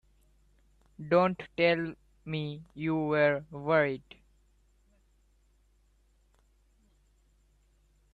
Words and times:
Don't 1.09 1.39
tell 1.55 1.93
me 2.25 2.63
you 2.73 2.95
were 2.95 3.43
worried! 3.51 4.01